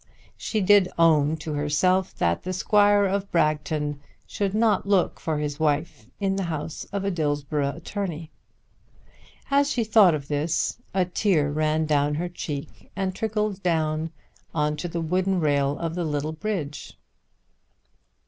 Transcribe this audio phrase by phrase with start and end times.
[0.35, 5.59] She did own to herself that the squire of Bragton should not look for his
[5.59, 8.31] wife in the house of a Dillsborough attorney.
[9.51, 14.11] As she thought of this a tear ran down her cheek and trickled down
[14.55, 16.97] on to the wooden rail of the little bridge.